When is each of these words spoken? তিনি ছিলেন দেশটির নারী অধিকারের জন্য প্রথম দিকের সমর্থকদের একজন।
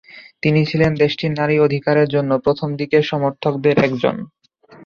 তিনি 0.43 0.61
ছিলেন 0.65 0.91
দেশটির 0.95 1.31
নারী 1.31 1.55
অধিকারের 1.59 2.07
জন্য 2.09 2.31
প্রথম 2.45 2.69
দিকের 2.79 3.03
সমর্থকদের 3.03 3.75
একজন। 3.79 4.15